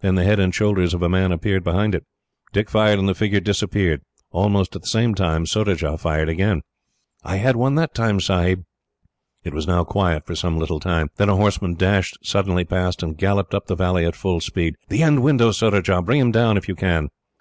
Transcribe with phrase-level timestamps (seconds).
[0.00, 2.04] Then the head and shoulders of a man appeared behind it.
[2.52, 4.00] He fired, and the figure disappeared.
[4.32, 6.62] Almost at the same instant, Surajah fired again.
[7.22, 8.64] "I had one that time, Sahib!"
[9.44, 11.10] It was now quiet for some little time.
[11.16, 14.74] Then a horseman dashed suddenly past, and galloped up the valley at full speed.
[14.88, 16.02] "The end window, Surajah!
[16.02, 17.08] Bring him down, if you can."